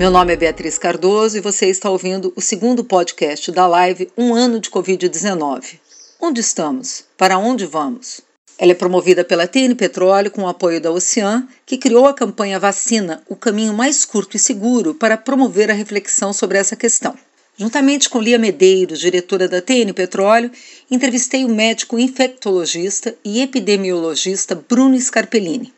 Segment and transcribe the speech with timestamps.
[0.00, 4.34] Meu nome é Beatriz Cardoso e você está ouvindo o segundo podcast da live Um
[4.34, 5.78] Ano de Covid-19.
[6.18, 7.04] Onde estamos?
[7.18, 8.22] Para onde vamos?
[8.58, 12.58] Ela é promovida pela TN Petróleo com o apoio da Ocean, que criou a campanha
[12.58, 17.14] Vacina, o caminho mais curto e seguro para promover a reflexão sobre essa questão.
[17.54, 20.50] Juntamente com Lia Medeiros, diretora da TN Petróleo,
[20.90, 25.74] entrevistei o médico infectologista e epidemiologista Bruno Scarpellini,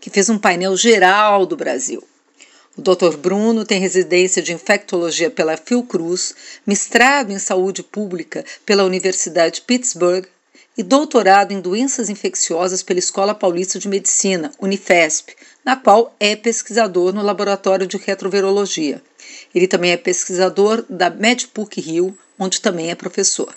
[0.00, 2.02] que fez um painel geral do Brasil.
[2.76, 3.16] O Dr.
[3.16, 6.34] Bruno tem residência de infectologia pela Fiocruz,
[6.66, 10.26] mestrado em saúde pública pela Universidade de Pittsburgh
[10.76, 15.34] e doutorado em doenças infecciosas pela Escola Paulista de Medicina, Unifesp,
[15.64, 19.02] na qual é pesquisador no Laboratório de Retrovirologia.
[19.54, 23.56] Ele também é pesquisador da MedPUC Rio, onde também é professor.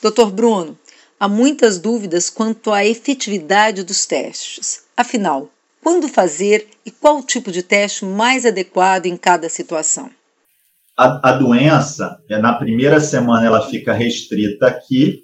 [0.00, 0.30] Dr.
[0.30, 0.78] Bruno,
[1.18, 4.84] há muitas dúvidas quanto à efetividade dos testes.
[4.96, 5.50] Afinal,
[5.82, 10.10] quando fazer e qual o tipo de teste mais adequado em cada situação?
[10.96, 15.22] A, a doença, é, na primeira semana, ela fica restrita aqui,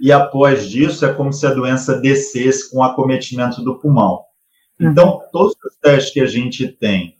[0.00, 4.24] e após disso é como se a doença descesse com acometimento do pulmão.
[4.80, 5.20] Então, uhum.
[5.30, 7.18] todos os testes que a gente tem,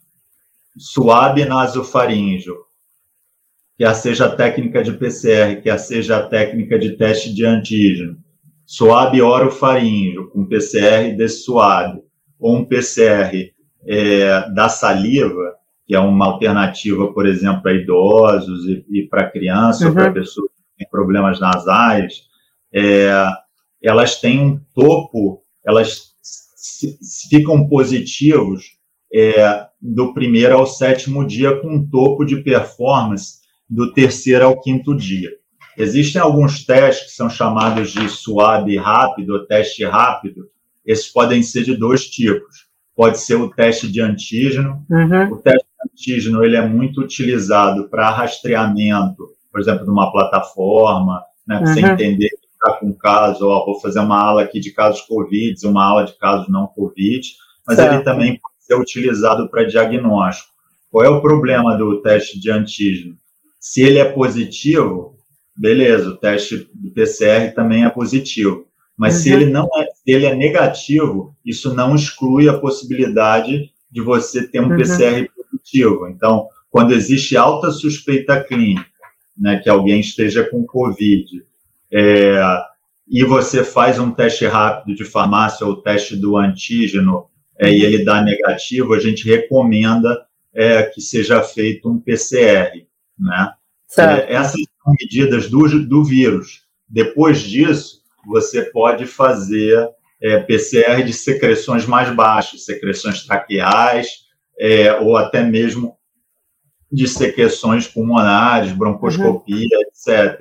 [0.78, 2.56] suave nasofaríngeo,
[3.76, 8.16] quer seja a técnica de PCR, quer seja a técnica de teste de antígeno,
[8.64, 12.00] suave orofaríngeo, com PCR de suave,
[12.40, 13.52] ou um PCR
[13.86, 15.54] é, da saliva,
[15.86, 19.88] que é uma alternativa, por exemplo, para idosos e, e para crianças, uhum.
[19.88, 22.22] ou para pessoas que têm problemas nasais,
[22.72, 23.10] é,
[23.82, 26.10] elas têm um topo, elas
[27.28, 28.78] ficam positivos
[29.12, 34.94] é, do primeiro ao sétimo dia, com um topo de performance do terceiro ao quinto
[34.94, 35.30] dia.
[35.76, 40.44] Existem alguns testes que são chamados de suave rápido, ou teste rápido,
[40.90, 42.68] esses podem ser de dois tipos.
[42.96, 44.84] Pode ser o teste de antígeno.
[44.90, 45.32] Uhum.
[45.32, 51.22] O teste de antígeno ele é muito utilizado para rastreamento, por exemplo, de uma plataforma,
[51.46, 51.74] né, para uhum.
[51.74, 55.66] você entender que está com caso, ó, vou fazer uma aula aqui de casos Covid,
[55.66, 57.26] uma aula de casos não Covid,
[57.66, 57.94] mas certo.
[57.94, 60.50] ele também pode ser utilizado para diagnóstico.
[60.90, 63.16] Qual é o problema do teste de antígeno?
[63.60, 65.16] Se ele é positivo,
[65.56, 68.66] beleza, o teste do PCR também é positivo.
[69.00, 69.20] Mas uhum.
[69.22, 74.46] se ele não é, se ele é negativo, isso não exclui a possibilidade de você
[74.46, 74.76] ter um uhum.
[74.76, 76.06] PCR positivo.
[76.06, 78.84] Então, quando existe alta suspeita clínica,
[79.34, 81.42] né, que alguém esteja com COVID,
[81.90, 82.62] é,
[83.08, 87.24] e você faz um teste rápido de farmácia ou teste do antígeno
[87.58, 92.84] é, e ele dá negativo, a gente recomenda é, que seja feito um PCR,
[93.18, 93.54] né?
[94.28, 96.64] Essas são medidas do, do vírus.
[96.86, 99.88] Depois disso, você pode fazer
[100.22, 104.08] é, PCR de secreções mais baixas, secreções traqueais,
[104.58, 105.96] é, ou até mesmo
[106.92, 109.82] de secreções pulmonares, broncoscopia, uhum.
[109.82, 110.40] etc.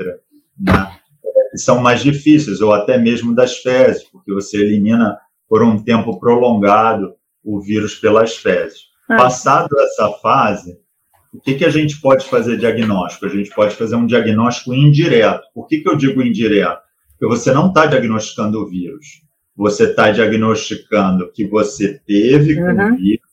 [0.59, 0.99] Né?
[1.23, 5.17] É, são mais difíceis, ou até mesmo das fezes, porque você elimina
[5.47, 8.89] por um tempo prolongado o vírus pelas fezes.
[9.09, 9.17] Ah.
[9.17, 10.77] Passado essa fase,
[11.33, 13.25] o que, que a gente pode fazer diagnóstico?
[13.25, 15.43] A gente pode fazer um diagnóstico indireto.
[15.53, 16.81] Por que, que eu digo indireto?
[17.19, 19.21] Porque você não está diagnosticando o vírus.
[19.53, 22.93] Você está diagnosticando que você teve com uhum.
[22.93, 23.29] o vírus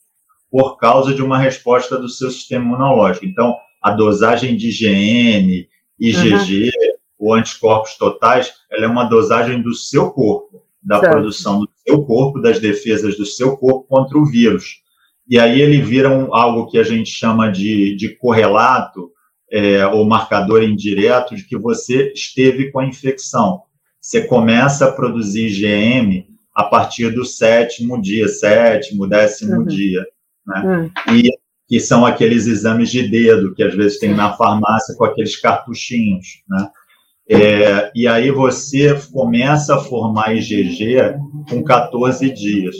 [0.50, 3.24] por causa de uma resposta do seu sistema imunológico.
[3.24, 5.68] Então, a dosagem de IgM,
[6.00, 6.70] IgG, uhum.
[7.16, 11.12] ou anticorpos totais, ela é uma dosagem do seu corpo, da certo.
[11.12, 14.80] produção do seu corpo, das defesas do seu corpo contra o vírus.
[15.28, 19.12] E aí ele vira um, algo que a gente chama de, de correlato,
[19.48, 23.62] é, ou marcador indireto de que você esteve com a infecção
[24.06, 29.66] você começa a produzir IgM a partir do sétimo dia, sétimo, décimo uhum.
[29.66, 30.06] dia,
[30.46, 30.90] né?
[31.08, 31.16] Uhum.
[31.16, 31.30] E
[31.68, 36.24] que são aqueles exames de dedo que às vezes tem na farmácia com aqueles cartuchinhos,
[36.48, 36.68] né?
[37.28, 41.16] É, e aí você começa a formar IgG
[41.50, 42.76] com 14 dias.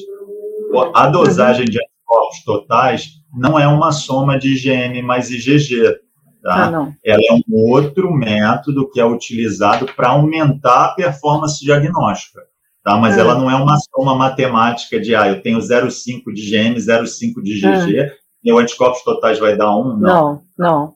[0.94, 5.98] A dosagem de anticorpos totais não é uma soma de IgM mais IgG,
[6.46, 6.68] Tá?
[6.68, 12.40] Ah, Ela é um outro método que é utilizado para aumentar a performance diagnóstica.
[12.84, 12.96] Tá?
[12.96, 13.22] Mas ah.
[13.22, 17.58] ela não é uma soma matemática de, ah, eu tenho 0,5 de GM, 0,5 de
[17.58, 18.54] GG, ah.
[18.54, 19.96] o anticorpos totais vai dar 1?
[19.96, 20.42] Não, não.
[20.56, 20.94] não.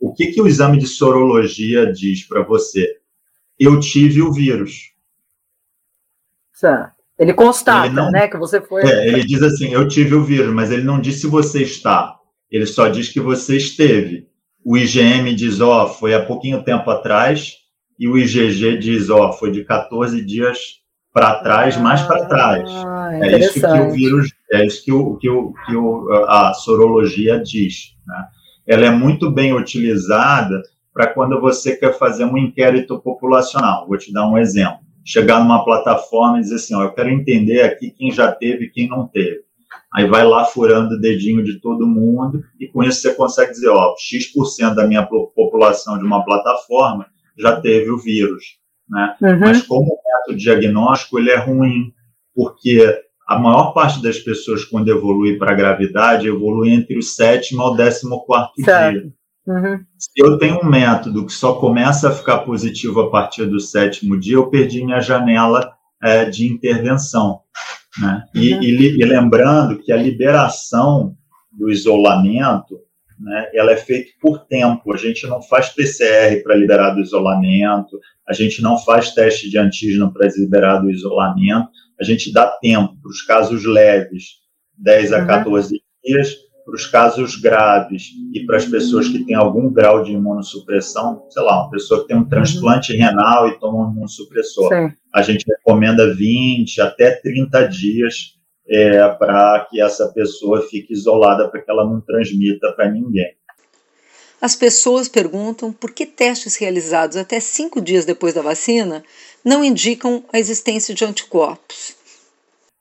[0.00, 2.86] O que, que o exame de sorologia diz para você?
[3.58, 4.92] Eu tive o vírus.
[6.52, 6.94] Certo.
[7.18, 8.82] Ele constata, ele não, né, que você foi...
[8.82, 12.16] É, ele diz assim, eu tive o vírus, mas ele não diz se você está.
[12.48, 14.32] Ele só diz que você esteve
[14.64, 17.56] o IgM diz, ó, oh, foi há pouquinho tempo atrás,
[17.98, 20.82] e o IgG diz, ó, oh, foi de 14 dias
[21.12, 22.68] para trás, mais para trás.
[22.68, 26.52] Ah, é isso que o vírus, é isso que, o, que, o, que o, a
[26.54, 27.94] sorologia diz.
[28.06, 28.26] Né?
[28.66, 30.60] Ela é muito bem utilizada
[30.92, 33.86] para quando você quer fazer um inquérito populacional.
[33.86, 34.78] Vou te dar um exemplo.
[35.04, 38.70] Chegar numa plataforma e dizer assim, ó, eu quero entender aqui quem já teve e
[38.70, 39.42] quem não teve.
[39.92, 43.68] Aí vai lá furando o dedinho de todo mundo e com isso você consegue dizer,
[43.68, 47.06] ó, X% da minha população de uma plataforma
[47.38, 48.44] já teve o vírus.
[48.88, 49.16] Né?
[49.22, 49.40] Uhum.
[49.40, 51.92] Mas como método diagnóstico, ele é ruim,
[52.34, 57.62] porque a maior parte das pessoas, quando evolui para a gravidade, evolui entre o sétimo
[57.62, 59.00] ao décimo quarto certo.
[59.00, 59.12] dia.
[59.46, 59.84] Uhum.
[59.98, 64.18] Se eu tenho um método que só começa a ficar positivo a partir do sétimo
[64.18, 65.72] dia, eu perdi minha janela
[66.02, 67.40] é, de intervenção.
[68.00, 68.24] Né?
[68.34, 68.62] E, uhum.
[68.62, 71.14] e, e, lembrando que a liberação
[71.52, 72.80] do isolamento
[73.18, 74.92] né, ela é feita por tempo.
[74.92, 77.98] A gente não faz PCR para liberar do isolamento,
[78.28, 81.68] a gente não faz teste de antígeno para liberar do isolamento,
[82.00, 84.40] a gente dá tempo para os casos leves,
[84.76, 85.80] 10 a 14 uhum.
[86.04, 91.26] dias, para os casos graves e para as pessoas que têm algum grau de imunossupressão,
[91.28, 92.98] sei lá, uma pessoa que tem um transplante uhum.
[92.98, 94.68] renal e toma um imunossupressor.
[94.68, 94.96] Sim.
[95.14, 98.34] A gente recomenda 20 até 30 dias
[98.68, 103.34] é, para que essa pessoa fique isolada, para que ela não transmita para ninguém.
[104.40, 109.02] As pessoas perguntam por que testes realizados até cinco dias depois da vacina
[109.44, 111.94] não indicam a existência de anticorpos.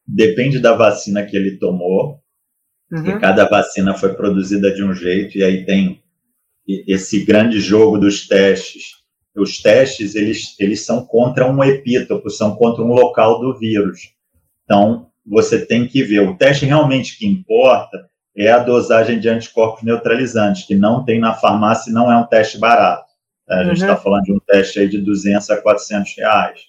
[0.06, 2.20] Depende da vacina que ele tomou,
[2.94, 3.20] uhum.
[3.20, 6.02] cada vacina foi produzida de um jeito, e aí tem
[6.68, 9.04] esse grande jogo dos testes.
[9.36, 14.14] Os testes, eles, eles são contra um epítopo, são contra um local do vírus.
[14.64, 16.20] Então, você tem que ver.
[16.20, 21.34] O teste realmente que importa é a dosagem de anticorpos neutralizantes, que não tem na
[21.34, 23.12] farmácia e não é um teste barato.
[23.50, 24.02] A gente está uhum.
[24.02, 26.62] falando de um teste aí de 200 a 400 reais.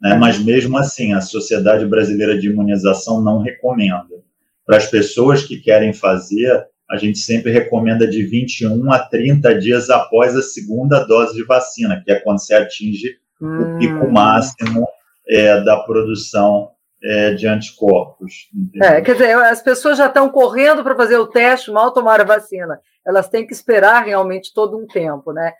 [0.00, 0.12] Né?
[0.12, 0.20] Uhum.
[0.20, 4.20] Mas mesmo assim, a Sociedade Brasileira de Imunização não recomenda.
[4.70, 9.90] Para as pessoas que querem fazer, a gente sempre recomenda de 21 a 30 dias
[9.90, 14.12] após a segunda dose de vacina, que é quando você atinge o pico hum.
[14.12, 14.86] máximo
[15.28, 16.70] é, da produção
[17.02, 18.48] é, de anticorpos.
[18.80, 22.24] É, quer dizer, as pessoas já estão correndo para fazer o teste, mal tomar a
[22.24, 22.80] vacina.
[23.04, 25.52] Elas têm que esperar realmente todo um tempo, né?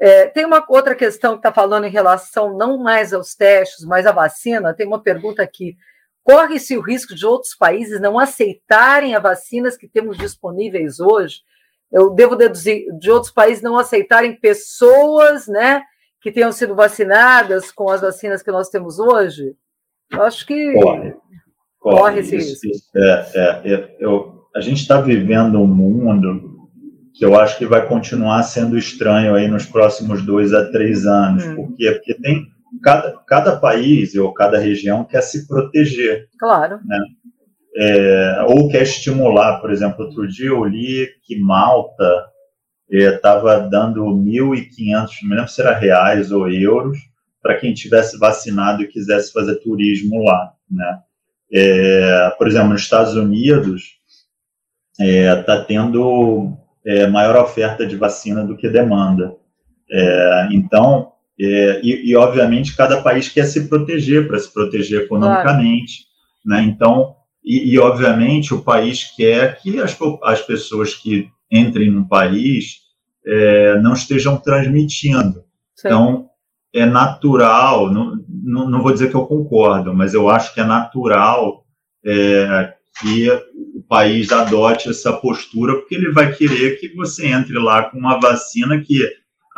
[0.00, 4.06] É, tem uma outra questão que está falando em relação não mais aos testes, mas
[4.06, 4.72] à vacina.
[4.72, 5.76] Tem uma pergunta aqui.
[6.24, 11.40] Corre-se o risco de outros países não aceitarem as vacinas que temos disponíveis hoje?
[11.90, 15.82] Eu devo deduzir de outros países não aceitarem pessoas, né,
[16.22, 19.54] que tenham sido vacinadas com as vacinas que nós temos hoje?
[20.10, 21.14] Eu acho que corre,
[21.80, 22.68] corre, corre esse risco.
[22.96, 26.52] É, é, é, eu, a gente está vivendo um mundo
[27.14, 31.44] que eu acho que vai continuar sendo estranho aí nos próximos dois a três anos.
[31.44, 31.56] Hum.
[31.56, 31.90] Por quê?
[31.92, 32.46] Porque tem
[32.82, 36.28] cada, cada país ou cada região quer se proteger.
[36.38, 36.80] Claro.
[36.84, 36.98] Né?
[37.76, 39.60] É, ou quer estimular.
[39.60, 42.26] Por exemplo, outro dia eu li que Malta
[42.90, 46.98] estava é, dando 1.500, não me lembro se era reais ou euros,
[47.42, 51.00] para quem tivesse vacinado e quisesse fazer turismo lá, né?
[51.54, 53.98] É, por exemplo, nos Estados Unidos
[54.98, 59.34] está é, tendo é, maior oferta de vacina do que demanda.
[59.90, 61.11] É, então,
[61.44, 66.04] é, e, e, obviamente cada país quer se proteger para se proteger economicamente,
[66.44, 66.62] claro.
[66.62, 66.70] né?
[66.70, 72.76] Então, e, e, obviamente o país quer que as, as pessoas que entrem no país
[73.26, 75.42] é, não estejam transmitindo.
[75.74, 75.88] Sim.
[75.88, 76.28] Então,
[76.72, 80.64] é natural, não, não, não, vou dizer que eu concordo, mas eu acho que é
[80.64, 81.64] natural
[82.04, 83.28] é, que
[83.74, 88.18] o país adote essa postura, porque ele vai querer que você entre lá com uma
[88.18, 88.96] vacina que,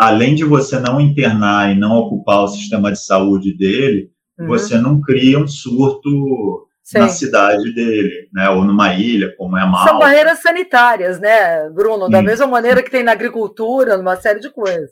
[0.05, 4.47] além de você não internar e não ocupar o sistema de saúde dele, uhum.
[4.47, 6.99] você não cria um surto Sim.
[6.99, 9.91] na cidade dele, né, ou numa ilha, como é a Malta.
[9.91, 12.11] São barreiras sanitárias, né, Bruno?
[12.11, 12.25] Da Sim.
[12.25, 14.91] mesma maneira que tem na agricultura, numa série de coisas.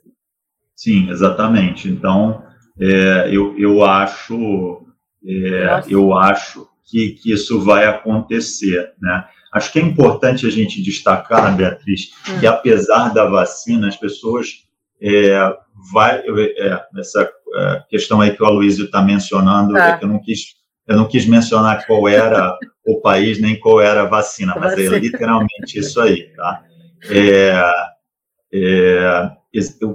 [0.75, 1.88] Sim, exatamente.
[1.88, 2.42] Então,
[2.81, 4.87] é, eu, eu acho,
[5.25, 9.26] é, eu acho que, que isso vai acontecer, né?
[9.52, 12.40] Acho que é importante a gente destacar, Beatriz, hum.
[12.40, 14.62] que apesar da vacina, as pessoas
[15.02, 15.56] é,
[15.92, 19.99] vai é, essa é, questão aí que o Aloysio está mencionando, é.
[19.99, 24.02] que eu não quis eu não quis mencionar qual era o país nem qual era
[24.02, 26.64] a vacina, mas é literalmente isso aí, tá?
[27.09, 27.54] É,
[28.52, 29.30] é,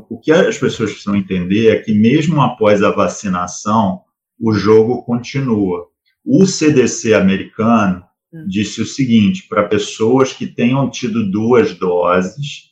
[0.10, 4.02] o que as pessoas precisam entender é que, mesmo após a vacinação,
[4.40, 5.88] o jogo continua.
[6.26, 8.46] O CDC americano hum.
[8.48, 12.72] disse o seguinte: para pessoas que tenham tido duas doses,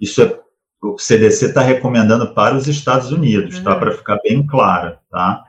[0.00, 0.39] isso é
[0.82, 3.74] o CDC está recomendando para os Estados Unidos, tá?
[3.74, 3.80] Uhum.
[3.80, 5.44] Para ficar bem claro, tá?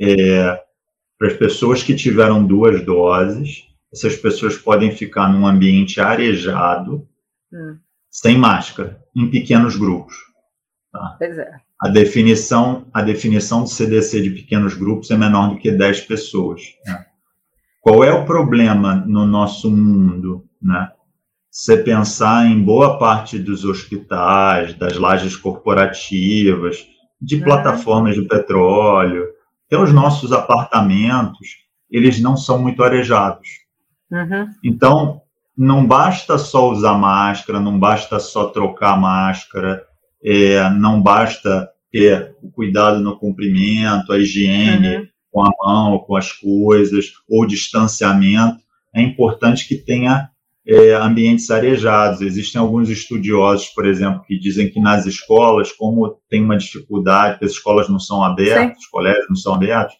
[0.00, 0.62] É,
[1.18, 7.08] Para as pessoas que tiveram duas doses, essas pessoas podem ficar num ambiente arejado,
[7.52, 7.76] hum.
[8.10, 10.14] sem máscara, em pequenos grupos.
[10.92, 11.16] Tá?
[11.18, 11.50] Pois é.
[11.80, 16.62] A definição, a definição do CDC de pequenos grupos é menor do que 10 pessoas.
[16.86, 17.06] Né?
[17.80, 20.44] Qual é o problema no nosso mundo?
[20.60, 20.90] Né?
[21.50, 26.86] Você pensar em boa parte dos hospitais, das lajes corporativas,
[27.20, 29.26] de plataformas de petróleo,
[29.66, 31.48] até os nossos apartamentos,
[31.90, 33.48] eles não são muito arejados.
[34.10, 34.48] Uhum.
[34.62, 35.22] Então,
[35.56, 39.82] não basta só usar máscara, não basta só trocar máscara,
[40.22, 45.06] é, não basta ter o cuidado no cumprimento, a higiene uhum.
[45.32, 48.58] com a mão, com as coisas, ou distanciamento.
[48.94, 50.28] É importante que tenha
[50.66, 52.20] é, ambientes arejados.
[52.20, 57.52] Existem alguns estudiosos, por exemplo, que dizem que nas escolas, como tem uma dificuldade, as
[57.52, 59.94] escolas não são abertas, os colégios não são abertos,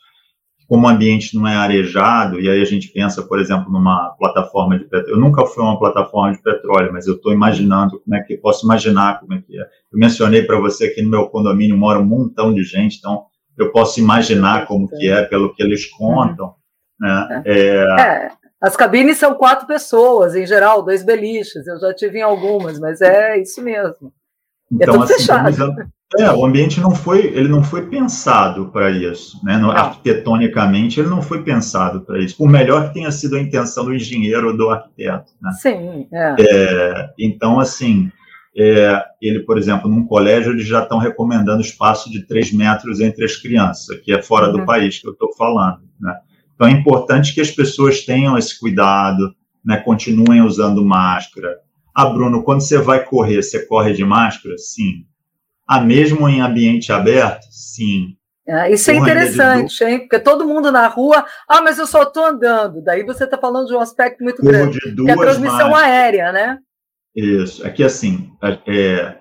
[0.68, 4.76] como o ambiente não é arejado, e aí a gente pensa, por exemplo, numa plataforma
[4.76, 5.14] de petróleo.
[5.14, 8.66] Eu nunca fui uma plataforma de petróleo, mas eu estou imaginando como é que posso
[8.66, 9.62] imaginar como é que é.
[9.62, 13.70] Eu mencionei para você que no meu condomínio mora um montão de gente, então eu
[13.70, 16.54] posso imaginar como que é pelo que eles contam.
[16.98, 17.42] Né?
[17.46, 18.28] É.
[18.60, 21.66] As cabines são quatro pessoas, em geral, dois beliches.
[21.66, 24.12] Eu já tive em algumas, mas é isso mesmo.
[24.72, 25.76] É então, é tudo assim, fechado.
[26.18, 29.58] É, o ambiente não foi, ele não foi pensado para isso, né?
[29.58, 32.36] No, arquitetonicamente, ele não foi pensado para isso.
[32.36, 35.50] Por melhor que tenha sido a intenção do engenheiro ou do arquiteto, né?
[35.60, 36.36] Sim, é.
[36.38, 38.10] é então, assim,
[38.56, 43.24] é, ele, por exemplo, num colégio, eles já estão recomendando espaço de 3 metros entre
[43.24, 44.58] as crianças, que é fora uhum.
[44.58, 46.16] do país que eu estou falando, né?
[46.56, 49.32] Então, é importante que as pessoas tenham esse cuidado,
[49.64, 49.76] né?
[49.76, 51.56] Continuem usando máscara.
[51.94, 54.58] Ah, Bruno, quando você vai correr, você corre de máscara?
[54.58, 55.06] Sim
[55.66, 57.46] ah, mesmo em ambiente aberto?
[57.50, 58.16] Sim.
[58.46, 59.98] É, isso é interessante, hein?
[59.98, 62.80] Porque todo mundo na rua, ah, mas eu só estou andando.
[62.80, 66.58] Daí você está falando de um aspecto muito grande, que é a transmissão aérea, né?
[67.14, 67.66] Isso.
[67.66, 68.30] Aqui, assim,
[68.68, 69.16] é,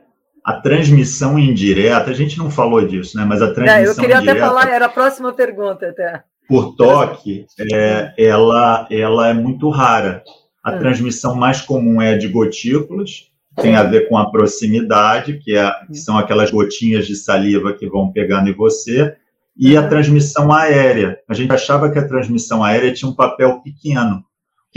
[0.45, 3.25] a transmissão indireta, a gente não falou disso, né?
[3.25, 6.23] Mas a transmissão é, Eu queria indireta, até falar, era a próxima pergunta até.
[6.47, 10.23] Por toque, é, ela, ela é muito rara.
[10.63, 10.79] A hum.
[10.79, 15.71] transmissão mais comum é a de gotículas, tem a ver com a proximidade, que, é,
[15.87, 19.15] que são aquelas gotinhas de saliva que vão pegando em você,
[19.57, 21.17] e a transmissão aérea.
[21.29, 24.17] A gente achava que a transmissão aérea tinha um papel pequeno.
[24.17, 24.23] O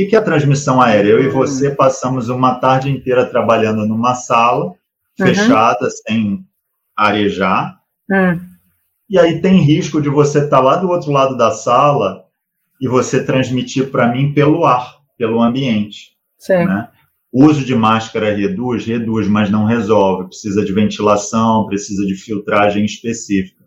[0.07, 1.11] que é a transmissão aérea?
[1.11, 4.75] Eu e você passamos uma tarde inteira trabalhando numa sala
[5.17, 5.91] fechada, uhum.
[5.91, 6.47] sem
[6.97, 8.41] arejar, uhum.
[9.09, 12.25] E aí tem risco de você estar lá do outro lado da sala
[12.81, 16.11] e você transmitir para mim pelo ar, pelo ambiente.
[16.38, 16.65] Sim.
[16.67, 16.88] Né?
[17.33, 20.29] O uso de máscara reduz, reduz, mas não resolve.
[20.29, 23.65] Precisa de ventilação, precisa de filtragem específica.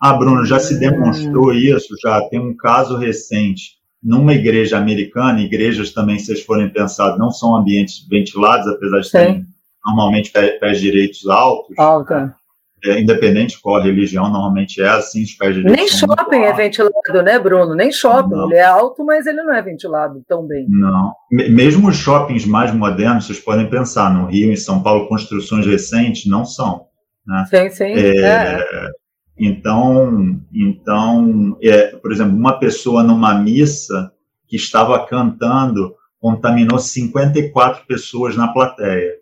[0.00, 1.52] Ah, Bruno, já se demonstrou hum.
[1.52, 7.16] isso, já tem um caso recente numa igreja americana, igrejas também, se vocês forem pensar,
[7.16, 9.46] não são ambientes ventilados, apesar de terem
[9.86, 11.78] normalmente pés direitos altos.
[11.78, 12.34] Alta
[12.84, 17.22] é, independente qual a religião, normalmente é assim, os pés de Nem shopping é ventilado,
[17.24, 17.74] né, Bruno?
[17.74, 18.34] Nem shopping.
[18.34, 18.46] Não.
[18.46, 20.66] Ele é alto, mas ele não é ventilado tão bem.
[20.68, 21.12] Não.
[21.30, 26.26] Mesmo os shoppings mais modernos, vocês podem pensar, no Rio, em São Paulo, construções recentes,
[26.26, 26.86] não são.
[27.26, 27.46] Né?
[27.48, 27.92] Sim, sim.
[27.92, 28.90] É, é.
[29.38, 34.12] Então, então é, por exemplo, uma pessoa numa missa
[34.46, 39.21] que estava cantando contaminou 54 pessoas na plateia.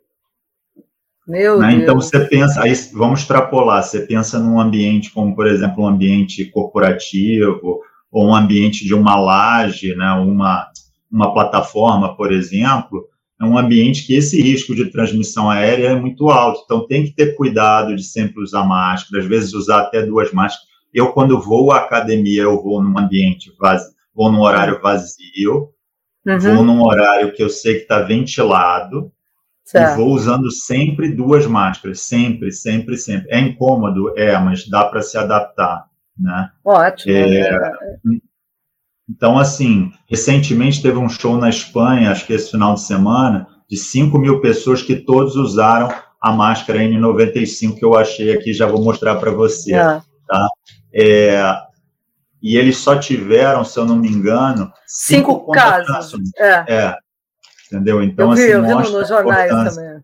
[1.31, 1.75] Meu né?
[1.75, 6.45] Então você pensa, aí vamos extrapolar, você pensa num ambiente como, por exemplo, um ambiente
[6.47, 10.67] corporativo ou um ambiente de uma laje, né, uma,
[11.09, 13.07] uma plataforma, por exemplo,
[13.41, 16.63] é um ambiente que esse risco de transmissão aérea é muito alto.
[16.65, 20.69] Então tem que ter cuidado de sempre usar máscara, às vezes usar até duas máscaras.
[20.93, 25.69] Eu, quando vou à academia, eu vou num ambiente vazio, vou num horário vazio,
[26.27, 26.39] uhum.
[26.41, 29.13] vou num horário que eu sei que está ventilado,
[29.71, 29.93] Certo.
[29.93, 33.31] E vou usando sempre duas máscaras, sempre, sempre, sempre.
[33.31, 35.85] É incômodo, é, mas dá para se adaptar,
[36.19, 36.50] né?
[36.65, 37.15] Ótimo.
[37.15, 37.73] É,
[39.09, 43.77] então, assim, recentemente teve um show na Espanha, acho que esse final de semana, de
[43.77, 45.89] 5 mil pessoas que todos usaram
[46.21, 50.03] a máscara N95 que eu achei aqui, já vou mostrar para você, é.
[50.27, 50.49] tá?
[50.93, 51.43] É,
[52.43, 56.21] e eles só tiveram, se eu não me engano, cinco, cinco casos.
[56.37, 56.65] É.
[56.67, 56.97] é
[57.71, 58.03] entendeu?
[58.03, 60.00] Então, eu vi, assim, eu vi nos jornais também.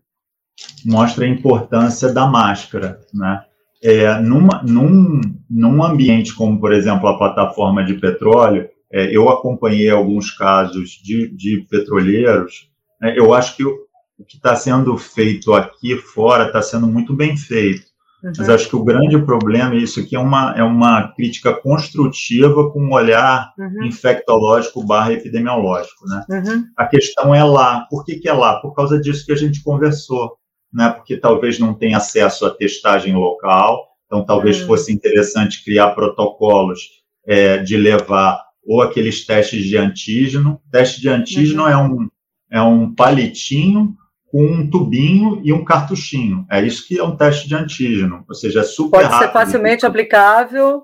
[0.85, 3.43] Mostra a importância da máscara, né?
[3.83, 9.89] É, numa, num, num ambiente como, por exemplo, a plataforma de petróleo, é, eu acompanhei
[9.89, 13.77] alguns casos de, de petroleiros, né, eu acho que o,
[14.17, 17.86] o que está sendo feito aqui fora está sendo muito bem feito.
[18.23, 18.33] Uhum.
[18.37, 22.71] Mas acho que o grande problema, e isso aqui é uma, é uma crítica construtiva
[22.71, 23.85] com um olhar uhum.
[23.85, 26.05] infectológico barra epidemiológico.
[26.07, 26.25] Né?
[26.29, 26.63] Uhum.
[26.75, 27.85] A questão é lá.
[27.89, 28.59] Por que, que é lá?
[28.59, 30.35] Por causa disso que a gente conversou.
[30.73, 30.89] Né?
[30.89, 34.67] Porque talvez não tenha acesso à testagem local, então talvez uhum.
[34.67, 36.81] fosse interessante criar protocolos
[37.25, 40.59] é, de levar ou aqueles testes de antígeno.
[40.71, 41.69] Teste de antígeno uhum.
[41.69, 42.07] é, um,
[42.51, 43.95] é um palitinho
[44.31, 46.45] com um tubinho e um cartuchinho.
[46.51, 49.27] É isso que é um teste de antígeno, ou seja, é super Pode rápido.
[49.27, 50.83] ser facilmente aplicável.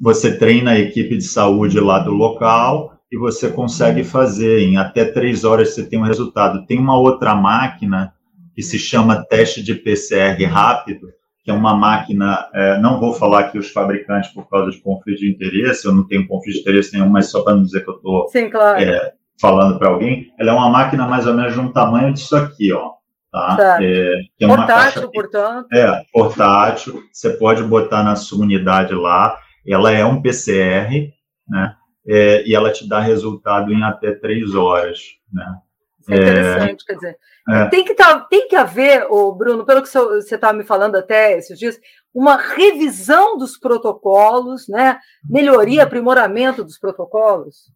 [0.00, 5.04] Você treina a equipe de saúde lá do local e você consegue fazer em até
[5.04, 6.66] três horas você tem um resultado.
[6.66, 8.12] Tem uma outra máquina
[8.54, 11.08] que se chama teste de PCR rápido,
[11.44, 15.20] que é uma máquina, é, não vou falar aqui os fabricantes por causa de conflito
[15.20, 17.90] de interesse, eu não tenho conflito de interesse nenhum, mas só para não dizer que
[17.90, 18.82] eu estou claro.
[18.82, 22.36] é, falando para alguém, ela é uma máquina mais ou menos de um tamanho disso
[22.36, 22.92] aqui, ó.
[23.30, 23.56] Tá?
[23.56, 23.78] tá.
[23.82, 25.68] É, é portátil, caixa, portanto.
[25.72, 27.02] É, portátil.
[27.12, 29.38] Você pode botar na sua unidade lá.
[29.66, 31.12] Ela é um PCR,
[31.48, 31.74] né?
[32.06, 34.98] É, e ela te dá resultado em até três horas,
[35.30, 35.58] né?
[36.00, 37.18] Isso é interessante, quer dizer,
[37.50, 37.66] é.
[37.66, 41.36] tem, que tá, tem que haver, o Bruno, pelo que você estava me falando até
[41.36, 41.78] esses dias,
[42.14, 44.98] uma revisão dos protocolos, né?
[45.28, 47.70] Melhoria, aprimoramento dos protocolos.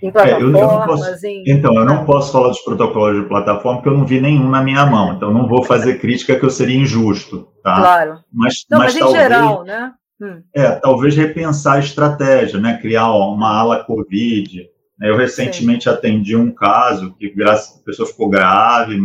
[0.00, 1.26] Em plataformas, é, eu, posso.
[1.46, 4.62] Então, eu não posso falar dos protocolos de plataforma, porque eu não vi nenhum na
[4.62, 7.76] minha mão, então não vou fazer crítica que eu seria injusto, tá?
[7.76, 8.18] Claro.
[8.32, 9.92] Mas, não, mas, mas talvez, em geral, né?
[10.20, 10.42] Hum.
[10.54, 12.78] É, talvez repensar a estratégia, né?
[12.80, 14.68] Criar ó, uma ala Covid.
[15.00, 15.90] Eu recentemente Sim.
[15.90, 19.00] atendi um caso que graças, a pessoa ficou grave,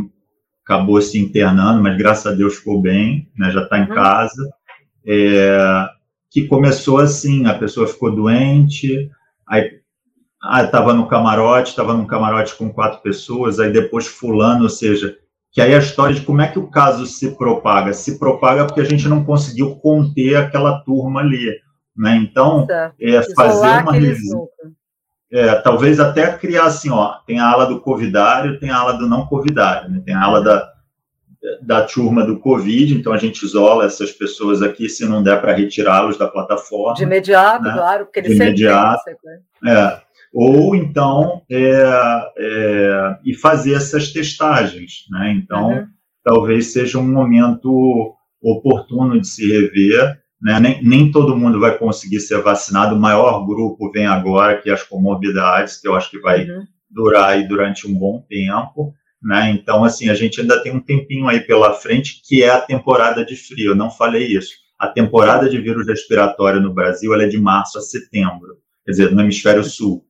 [0.63, 3.51] acabou se internando, mas graças a Deus ficou bem, né?
[3.51, 3.95] Já está em uhum.
[3.95, 4.49] casa.
[5.05, 5.87] É,
[6.31, 9.09] que começou assim, a pessoa ficou doente,
[9.47, 9.82] aí
[10.43, 15.17] ah, estava no camarote, estava num camarote com quatro pessoas, aí depois fulano, ou seja,
[15.51, 18.81] que aí a história de como é que o caso se propaga, se propaga porque
[18.81, 21.49] a gente não conseguiu conter aquela turma ali,
[21.95, 22.17] né?
[22.17, 22.67] Então,
[22.99, 24.47] é, fazer uma revisão,
[25.31, 29.07] é, talvez até criar assim, ó, tem a ala do covidário, tem a ala do
[29.07, 30.01] não covidário, né?
[30.05, 30.73] Tem a ala da
[31.61, 35.53] da turma do Covid, então a gente isola essas pessoas aqui se não der para
[35.53, 36.95] retirá-los da plataforma.
[36.95, 37.73] De imediato, né?
[37.73, 39.01] claro, porque eles de imediato.
[39.65, 40.01] É,
[40.33, 45.31] ou então é, é, e fazer essas testagens, né?
[45.31, 45.87] Então, uhum.
[46.23, 50.59] talvez seja um momento oportuno de se rever, né?
[50.59, 54.73] Nem, nem todo mundo vai conseguir ser vacinado, o maior grupo vem agora, que é
[54.73, 56.65] as comorbidades, que eu acho que vai uhum.
[56.89, 58.91] durar aí durante um bom tempo,
[59.21, 59.51] né?
[59.51, 63.23] Então, assim, a gente ainda tem um tempinho aí pela frente, que é a temporada
[63.23, 64.55] de frio, eu não falei isso.
[64.79, 69.21] A temporada de vírus respiratório no Brasil, é de março a setembro, quer dizer, no
[69.21, 70.03] hemisfério sul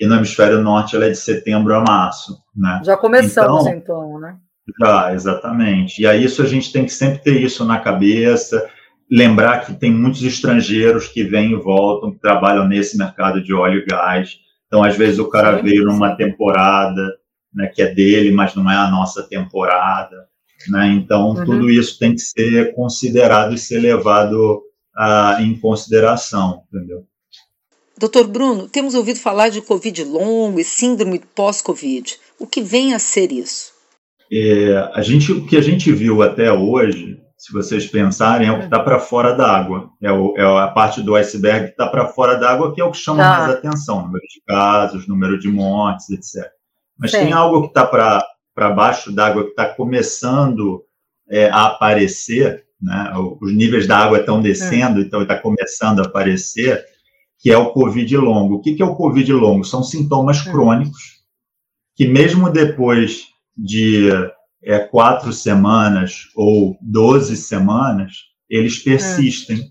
[0.00, 2.80] e no hemisfério norte ela é de setembro a março, né?
[2.82, 4.36] Já começamos então, então, né?
[4.80, 6.00] Já, exatamente.
[6.00, 8.66] E aí isso a gente tem que sempre ter isso na cabeça,
[9.10, 13.80] lembrar que tem muitos estrangeiros que vêm e voltam, que trabalham nesse mercado de óleo
[13.80, 14.38] e gás.
[14.66, 17.14] Então, às vezes o cara sim, veio numa temporada,
[17.52, 20.16] né, que é dele, mas não é a nossa temporada,
[20.68, 20.86] né?
[20.88, 21.44] Então, uhum.
[21.44, 24.62] tudo isso tem que ser considerado e ser levado
[24.96, 27.04] uh, em consideração, entendeu?
[28.00, 32.16] Doutor Bruno, temos ouvido falar de Covid longo e síndrome pós-Covid.
[32.38, 33.72] O que vem a ser isso?
[34.32, 38.58] É, a gente, o que a gente viu até hoje, se vocês pensarem, é o
[38.58, 39.90] que está para fora d'água.
[40.02, 42.96] É, é a parte do iceberg que está para fora d'água, que é o que
[42.96, 43.38] chama tá.
[43.38, 46.50] mais atenção: número de casos, número de mortes, etc.
[46.98, 47.18] Mas Sim.
[47.18, 50.82] tem algo que está para baixo d'água, que está começando
[51.28, 53.12] é, a aparecer, né?
[53.38, 55.02] os níveis da água estão descendo, hum.
[55.02, 56.82] então está começando a aparecer
[57.40, 58.56] que é o Covid longo.
[58.56, 59.64] O que é o Covid longo?
[59.64, 60.50] São sintomas é.
[60.50, 61.20] crônicos
[61.96, 64.08] que, mesmo depois de
[64.62, 68.12] é, quatro semanas ou doze semanas,
[68.48, 69.70] eles persistem.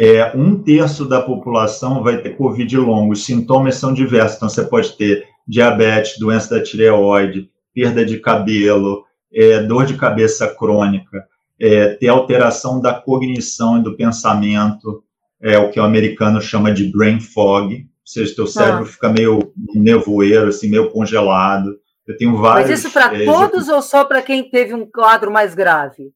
[0.00, 0.32] É.
[0.36, 3.12] um terço da população vai ter Covid longo.
[3.12, 4.36] Os sintomas são diversos.
[4.36, 10.46] Então, você pode ter diabetes, doença da tireoide, perda de cabelo, é, dor de cabeça
[10.48, 11.24] crônica,
[11.60, 15.02] é, ter alteração da cognição e do pensamento,
[15.42, 18.86] é o que o americano chama de brain fog, ou seja, teu cérebro ah.
[18.86, 21.78] fica meio nevoeiro, assim, meio congelado.
[22.06, 22.70] Eu tenho vários.
[22.70, 26.10] Mas isso para é, todos ou só para quem teve um quadro mais grave?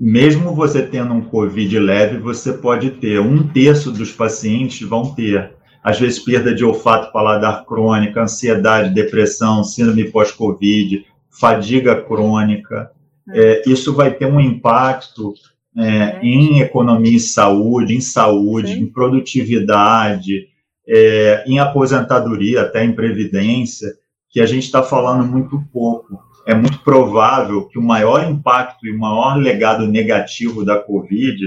[0.00, 3.20] Mesmo você tendo um COVID leve, você pode ter.
[3.20, 5.54] Um terço dos pacientes vão ter.
[5.82, 12.90] Às vezes, perda de olfato paladar crônica, ansiedade, depressão, síndrome pós-Covid, fadiga crônica.
[13.28, 13.32] Hum.
[13.34, 15.34] É, isso vai ter um impacto
[15.76, 18.80] é, em economia e saúde, em saúde, Sim.
[18.82, 20.46] em produtividade,
[20.86, 23.88] é, em aposentadoria, até em previdência,
[24.30, 26.22] que a gente está falando muito pouco.
[26.46, 31.40] é muito provável que o maior impacto e o maior legado negativo da Covid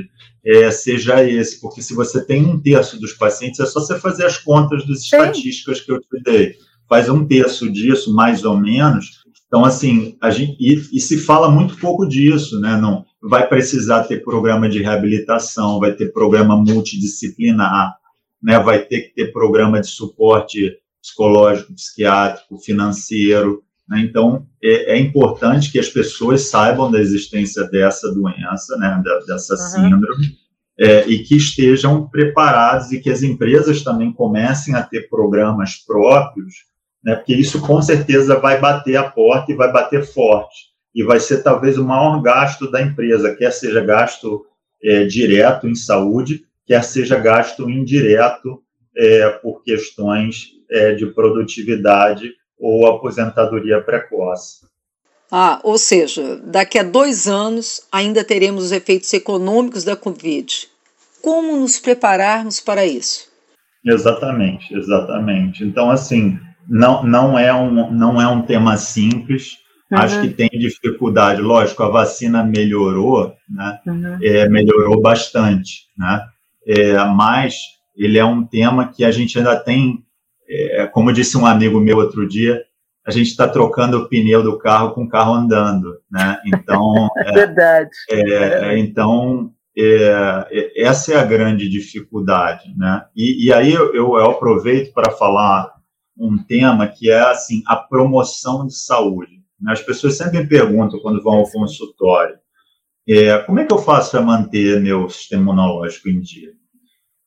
[0.44, 4.26] é, seja esse, porque se você tem um terço dos pacientes, é só você fazer
[4.26, 6.56] as contas das estatísticas que eu te dei.
[6.90, 9.24] Faz um terço disso, mais ou menos.
[9.46, 12.76] Então, assim, a gente, e, e se fala muito pouco disso, né?
[12.78, 17.96] Não vai precisar ter programa de reabilitação, vai ter programa multidisciplinar,
[18.42, 18.60] né?
[18.60, 23.64] Vai ter que ter programa de suporte psicológico, psiquiátrico, financeiro.
[23.88, 24.02] Né?
[24.02, 29.02] Então, é, é, importante que as pessoas saibam da existência dessa doença, né?
[29.26, 29.90] dessa uhum.
[29.90, 30.38] síndrome,
[30.80, 36.66] é, e que estejam preparados e que as empresas também comecem a ter programas próprios,
[37.04, 37.16] né?
[37.16, 40.77] porque isso com certeza vai bater a porta e vai bater forte.
[40.98, 44.48] E vai ser talvez o maior gasto da empresa, quer seja gasto
[44.84, 48.64] é, direto em saúde, quer seja gasto indireto
[48.98, 54.66] é, por questões é, de produtividade ou aposentadoria precoce.
[55.32, 60.68] Ah, ou seja, daqui a dois anos ainda teremos os efeitos econômicos da Covid.
[61.22, 63.28] Como nos prepararmos para isso?
[63.86, 65.64] Exatamente, exatamente.
[65.64, 69.58] Então, assim, não, não, é, um, não é um tema simples.
[69.92, 69.98] Uhum.
[70.00, 71.42] Acho que tem dificuldade.
[71.42, 73.80] Lógico, a vacina melhorou, né?
[73.86, 74.18] Uhum.
[74.22, 76.26] É, melhorou bastante, né?
[76.66, 77.56] É, mas
[77.96, 80.06] ele é um tema que a gente ainda tem
[80.50, 82.64] é, como disse um amigo meu outro dia,
[83.06, 86.40] a gente está trocando o pneu do carro com o carro andando, né?
[86.46, 87.90] Então, é, verdade.
[88.10, 93.06] É, então é, é, essa é a grande dificuldade, né?
[93.16, 95.72] E, e aí eu, eu, aproveito para falar
[96.18, 99.37] um tema que é assim a promoção de saúde.
[99.66, 102.38] As pessoas sempre me perguntam quando vão ao consultório,
[103.10, 106.52] é, como é que eu faço para manter meu sistema imunológico em dia?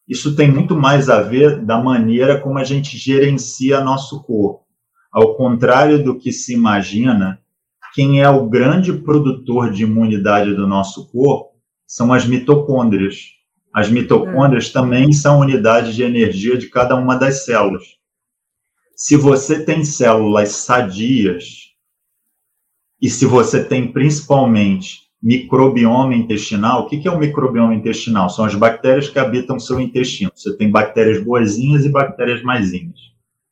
[0.07, 4.67] Isso tem muito mais a ver da maneira como a gente gerencia nosso corpo.
[5.11, 7.41] Ao contrário do que se imagina,
[7.95, 13.17] quem é o grande produtor de imunidade do nosso corpo são as mitocôndrias.
[13.73, 14.73] As mitocôndrias é.
[14.73, 17.85] também são unidades de energia de cada uma das células.
[18.95, 21.70] Se você tem células sadias,
[23.01, 26.83] e se você tem principalmente microbioma intestinal.
[26.83, 28.31] O que é o microbioma intestinal?
[28.31, 30.31] São as bactérias que habitam seu intestino.
[30.35, 32.99] Você tem bactérias boazinhas e bactérias maisinhas.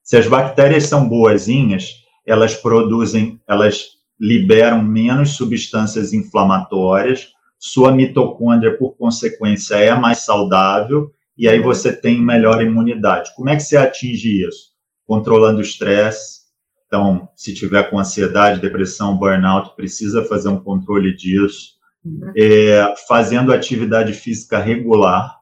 [0.02, 8.96] Se as bactérias são boazinhas, elas produzem, elas liberam menos substâncias inflamatórias, sua mitocôndria, por
[8.96, 13.30] consequência, é mais saudável, e aí você tem melhor imunidade.
[13.36, 14.70] Como é que você atinge isso?
[15.06, 16.37] Controlando o estresse,
[16.88, 21.76] então, se tiver com ansiedade, depressão, burnout, precisa fazer um controle disso.
[22.02, 22.32] Uhum.
[22.34, 25.36] É, fazendo atividade física regular,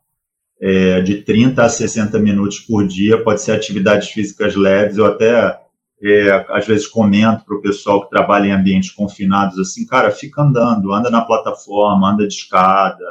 [0.60, 5.60] é, de 30 a 60 minutos por dia, pode ser atividades físicas leves, eu até
[6.02, 10.42] é, às vezes comento para o pessoal que trabalha em ambientes confinados assim, cara, fica
[10.42, 13.04] andando, anda na plataforma, anda de escada.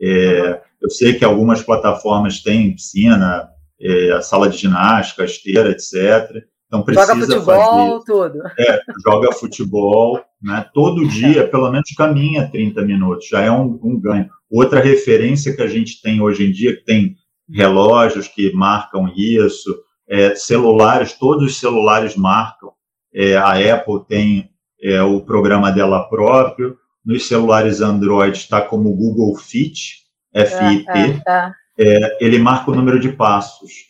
[0.00, 0.58] É, uhum.
[0.82, 3.48] Eu sei que algumas plataformas têm piscina,
[3.80, 6.44] é, sala de ginástica, esteira, etc.
[6.68, 8.42] Então precisa joga futebol, fazer, tudo.
[8.58, 10.66] É, joga futebol, né?
[10.74, 14.28] Todo dia, pelo menos caminha 30 minutos, já é um, um, ganho.
[14.50, 17.16] Outra referência que a gente tem hoje em dia, que tem
[17.50, 19.74] relógios que marcam isso,
[20.06, 22.70] é, celulares, todos os celulares marcam.
[23.14, 24.50] É, a Apple tem
[24.82, 26.76] é, o programa dela próprio.
[27.02, 30.04] Nos celulares Android está como Google Fit,
[30.34, 30.86] FIT.
[30.90, 32.04] É, é, é.
[32.04, 33.88] é, ele marca o número de passos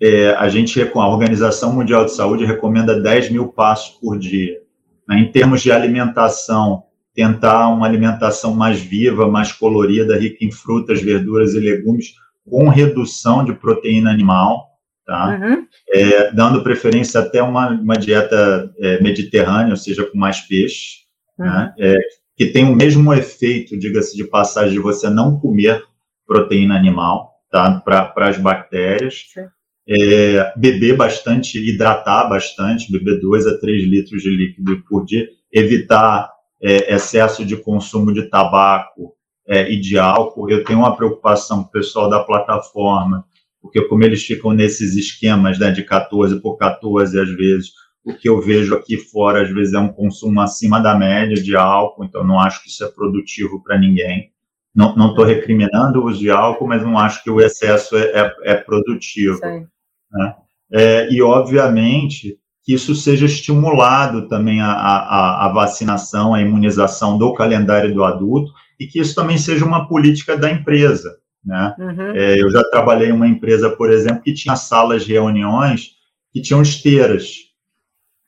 [0.00, 4.60] é, a gente, a Organização Mundial de Saúde recomenda 10 mil passos por dia.
[5.06, 5.18] Né?
[5.20, 6.84] Em termos de alimentação,
[7.14, 12.14] tentar uma alimentação mais viva, mais colorida, rica em frutas, verduras e legumes,
[12.48, 14.68] com redução de proteína animal,
[15.04, 15.36] tá?
[15.36, 15.66] Uhum.
[15.92, 20.98] É, dando preferência até uma, uma dieta é, mediterrânea, ou seja, com mais peixe,
[21.38, 21.44] uhum.
[21.44, 21.74] né?
[21.78, 21.96] É,
[22.36, 25.82] que tem o mesmo efeito, diga-se de passagem, de você não comer
[26.24, 27.82] proteína animal, tá?
[27.84, 29.24] Para as bactérias.
[29.34, 29.46] Sim
[29.88, 36.30] é, beber bastante, hidratar bastante, beber 2 a 3 litros de líquido por dia, evitar
[36.62, 39.14] é, excesso de consumo de tabaco
[39.46, 40.50] é, e de álcool.
[40.50, 43.24] Eu tenho uma preocupação com o pessoal da plataforma,
[43.62, 47.72] porque como eles ficam nesses esquemas né, de 14 por 14 às vezes,
[48.04, 51.56] o que eu vejo aqui fora às vezes é um consumo acima da média de
[51.56, 54.30] álcool, então não acho que isso é produtivo para ninguém.
[54.74, 58.34] Não estou recriminando o uso de álcool, mas não acho que o excesso é, é,
[58.44, 59.36] é produtivo.
[59.38, 59.66] Sim.
[60.10, 60.34] Né?
[60.72, 67.32] É, e, obviamente, que isso seja estimulado também a, a, a, vacinação, a imunização do
[67.32, 71.16] calendário do adulto, e que isso também seja uma política da empresa.
[71.44, 71.74] Né?
[71.78, 72.12] Uhum.
[72.14, 75.92] É, eu já trabalhei em uma empresa, por exemplo, que tinha salas de reuniões
[76.30, 77.48] que tinham esteiras.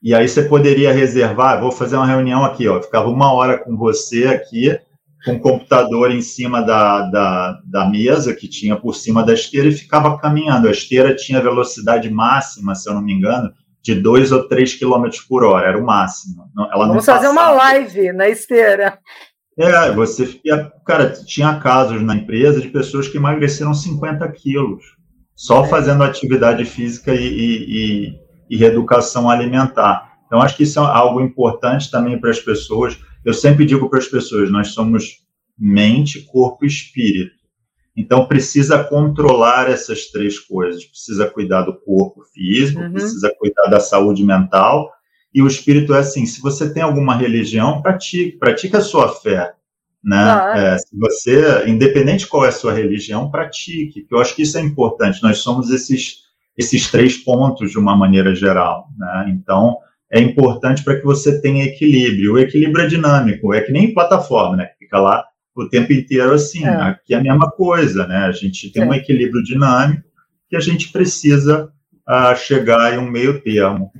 [0.02, 3.76] E aí você poderia reservar, vou fazer uma reunião aqui, ó, ficava uma hora com
[3.76, 4.78] você aqui,
[5.24, 9.68] com o computador em cima da, da, da mesa, que tinha por cima da esteira,
[9.68, 10.68] e ficava caminhando.
[10.68, 13.52] A esteira tinha velocidade máxima, se eu não me engano,
[13.82, 16.50] de 2 ou 3 km por hora, era o máximo.
[16.72, 18.98] Ela Vamos fazer uma live na esteira.
[19.58, 20.40] É, você.
[20.86, 24.82] Cara, tinha casos na empresa de pessoas que emagreceram 50 quilos,
[25.34, 30.10] só fazendo atividade física e, e, e reeducação alimentar.
[30.26, 32.98] Então, acho que isso é algo importante também para as pessoas.
[33.24, 35.18] Eu sempre digo para as pessoas: nós somos
[35.58, 37.38] mente, corpo e espírito.
[37.96, 40.84] Então, precisa controlar essas três coisas.
[40.84, 42.92] Precisa cuidar do corpo físico, uhum.
[42.92, 44.90] precisa cuidar da saúde mental.
[45.34, 49.54] E o espírito é assim: se você tem alguma religião, pratique, pratique a sua fé.
[50.02, 50.16] Né?
[50.56, 50.78] É.
[50.78, 54.06] se você, independente qual é a sua religião, pratique.
[54.10, 55.22] Eu acho que isso é importante.
[55.22, 56.20] Nós somos esses,
[56.56, 58.88] esses três pontos de uma maneira geral.
[58.96, 59.26] Né?
[59.28, 59.76] Então,
[60.12, 62.34] é importante para que você tenha equilíbrio.
[62.34, 64.70] O equilíbrio é dinâmico, é que nem plataforma, né?
[64.78, 66.64] Fica lá o tempo inteiro assim.
[66.64, 66.68] É.
[66.68, 68.24] Aqui é a mesma coisa, né?
[68.24, 70.02] A gente tem um equilíbrio dinâmico
[70.48, 71.70] que a gente precisa
[72.08, 73.92] uh, chegar em um meio termo.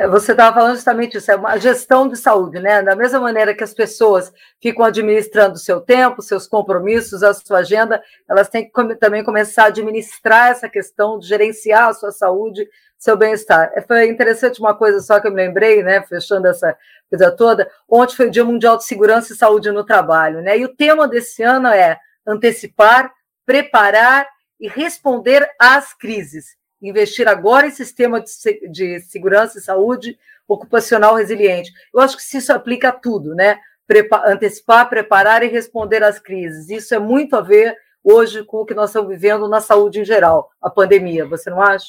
[0.00, 2.82] É, você estava falando justamente isso, é uma gestão de saúde, né?
[2.82, 7.58] Da mesma maneira que as pessoas ficam administrando o seu tempo, seus compromissos, a sua
[7.58, 12.66] agenda, elas têm que também começar a administrar essa questão de gerenciar a sua saúde,
[12.96, 13.72] seu bem-estar.
[13.74, 16.02] É, foi interessante uma coisa só que eu me lembrei, né?
[16.04, 16.74] Fechando essa
[17.10, 20.56] coisa toda, ontem foi o Dia Mundial de Segurança e Saúde no Trabalho, né?
[20.56, 23.12] E o tema desse ano é antecipar,
[23.44, 24.26] preparar
[24.58, 28.22] e responder às crises investir agora em sistema
[28.70, 31.70] de, segurança e saúde ocupacional resiliente.
[31.94, 33.58] Eu acho que isso aplica a tudo, né?
[33.86, 36.70] Prepa antecipar, preparar e responder às crises.
[36.70, 40.04] Isso é muito a ver hoje com o que nós estamos vivendo na saúde em
[40.04, 41.86] geral, a pandemia, você não acha?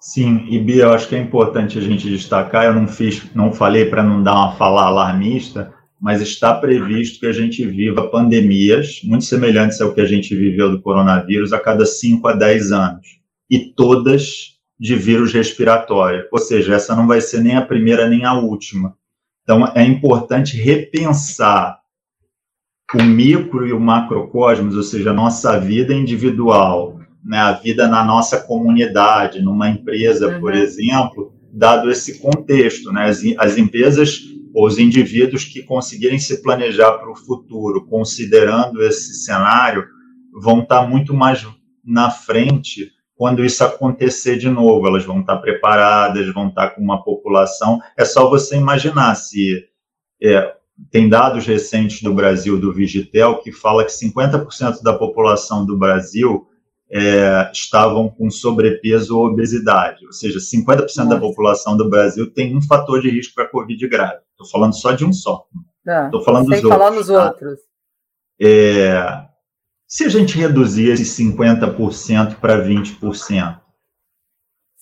[0.00, 3.52] Sim, e Bia, eu acho que é importante a gente destacar, eu não fiz, não
[3.52, 9.00] falei para não dar uma fala alarmista, mas está previsto que a gente viva pandemias
[9.02, 13.25] muito semelhantes ao que a gente viveu do coronavírus a cada 5 a 10 anos
[13.50, 16.26] e todas de vírus respiratório.
[16.30, 18.96] Ou seja, essa não vai ser nem a primeira nem a última.
[19.42, 21.78] Então, é importante repensar
[22.94, 28.04] o micro e o macrocosmos, ou seja, a nossa vida individual, né, a vida na
[28.04, 30.40] nossa comunidade, numa empresa, uhum.
[30.40, 32.92] por exemplo, dado esse contexto.
[32.92, 34.20] Né, as, as empresas
[34.54, 39.84] ou os indivíduos que conseguirem se planejar para o futuro, considerando esse cenário,
[40.32, 41.46] vão estar muito mais
[41.84, 44.86] na frente quando isso acontecer de novo.
[44.86, 47.80] Elas vão estar preparadas, vão estar com uma população.
[47.96, 49.64] É só você imaginar se.
[50.22, 50.54] É,
[50.90, 56.46] tem dados recentes do Brasil, do Vigitel, que fala que 50% da população do Brasil
[56.90, 60.04] é, estavam com sobrepeso ou obesidade.
[60.04, 61.04] Ou seja, 50% Nossa.
[61.06, 64.20] da população do Brasil tem um fator de risco para Covid grave.
[64.32, 65.46] Estou falando só de um só.
[66.04, 66.72] Estou é, falando dos outros.
[66.72, 67.26] falar nos tá?
[67.26, 67.58] outros.
[68.40, 69.25] É,
[69.86, 73.60] se a gente reduzir esses 50% para 20%,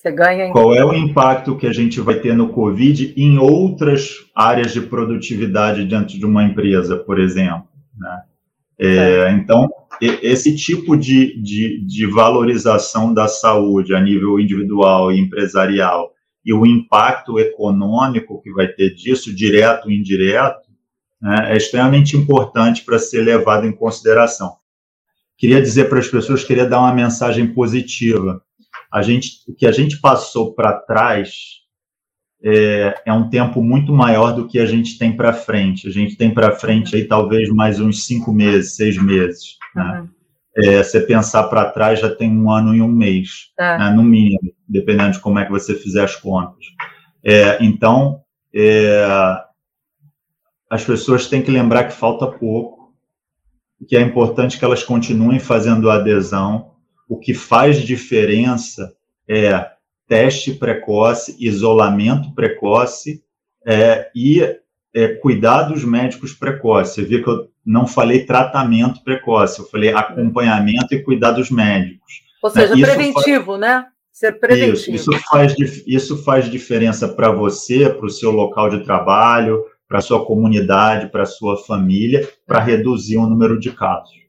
[0.04, 0.52] você ganha.
[0.52, 4.82] Qual é o impacto que a gente vai ter no Covid em outras áreas de
[4.82, 7.66] produtividade dentro de uma empresa, por exemplo?
[7.96, 8.22] Né?
[8.78, 9.66] É, então,
[10.00, 16.12] esse tipo de, de, de, valorização da saúde a nível individual e empresarial
[16.44, 20.68] e o impacto econômico que vai ter disso, direto ou indireto,
[21.22, 24.56] né, é extremamente importante para ser levado em consideração
[25.36, 28.42] queria dizer para as pessoas, queria dar uma mensagem positiva.
[28.92, 31.64] A gente, o que a gente passou para trás
[32.42, 35.88] é, é, um tempo muito maior do que a gente tem para frente.
[35.88, 39.56] A gente tem para frente aí talvez mais uns cinco meses, seis meses.
[39.74, 40.00] Né?
[40.00, 40.08] Uhum.
[40.56, 43.78] É, você pensar para trás já tem um ano e um mês, é.
[43.78, 46.64] né, no mínimo, dependendo de como é que você fizer as contas.
[47.24, 48.20] É, então,
[48.54, 49.04] é,
[50.70, 52.83] as pessoas têm que lembrar que falta pouco
[53.84, 56.72] que é importante que elas continuem fazendo adesão.
[57.08, 58.94] O que faz diferença
[59.28, 59.70] é
[60.06, 63.22] teste precoce, isolamento precoce
[63.66, 64.40] é, e
[64.94, 66.94] é, cuidados médicos precoces.
[66.94, 72.22] Você viu que eu não falei tratamento precoce, eu falei acompanhamento e cuidados médicos.
[72.42, 73.60] Ou seja, preventivo, faz...
[73.60, 73.86] né?
[74.12, 74.74] Ser preventivo.
[74.74, 75.54] Isso, isso, faz,
[75.86, 81.24] isso faz diferença para você, para o seu local de trabalho, para sua comunidade, para
[81.24, 84.24] sua família, para reduzir o número de casos.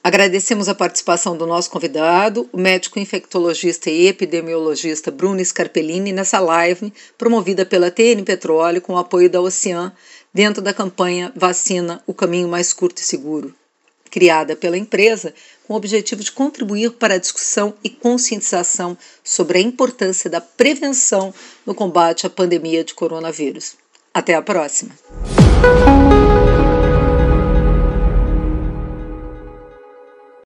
[0.00, 6.92] Agradecemos a participação do nosso convidado, o médico infectologista e epidemiologista Bruno Scarpellini, nessa live
[7.18, 9.92] promovida pela TN Petróleo com o apoio da Ocean,
[10.32, 13.52] dentro da campanha Vacina, o caminho mais curto e seguro.
[14.08, 15.34] criada pela empresa
[15.66, 21.34] com o objetivo de contribuir para a discussão e conscientização sobre a importância da prevenção
[21.66, 23.79] no combate à pandemia de coronavírus.
[24.12, 24.90] Até a próxima!